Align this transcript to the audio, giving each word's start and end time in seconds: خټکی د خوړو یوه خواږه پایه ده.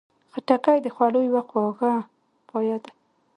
خټکی 0.31 0.77
د 0.81 0.87
خوړو 0.95 1.19
یوه 1.29 1.41
خواږه 1.47 1.93
پایه 2.49 2.77
ده. 2.83 2.91